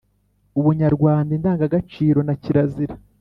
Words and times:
ubunyarwanda 0.59 1.29
indangagaciro 1.37 2.19
na 2.27 2.33
kirazira 2.41 2.95